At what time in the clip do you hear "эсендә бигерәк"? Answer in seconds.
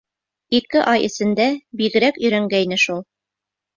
1.09-2.21